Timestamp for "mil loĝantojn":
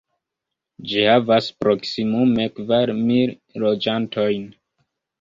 3.05-4.53